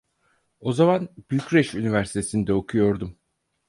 O 0.59 0.71
zaman 0.73 1.09
Bükreş 1.31 1.73
Üniversitesinde 1.73 2.53
okuyordum. 2.53 3.17